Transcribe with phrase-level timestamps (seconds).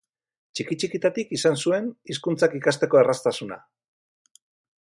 [0.59, 3.63] Txiki-txikitatik izan zuen hizkuntzak ikasteko erraztasuna.